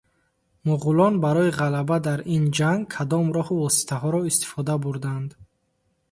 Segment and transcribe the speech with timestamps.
[0.67, 5.29] Муғулон барои ғалаба дар ин ҷанг кадом роҳу воситаҳоро истифода бурданд?